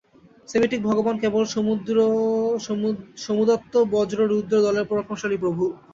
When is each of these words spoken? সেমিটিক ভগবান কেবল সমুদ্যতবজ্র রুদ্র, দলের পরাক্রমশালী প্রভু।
সেমিটিক 0.49 0.81
ভগবান 0.83 1.15
কেবল 1.19 1.43
সমুদ্যতবজ্র 3.19 4.17
রুদ্র, 4.31 4.53
দলের 4.65 4.85
পরাক্রমশালী 4.89 5.37
প্রভু। 5.43 5.63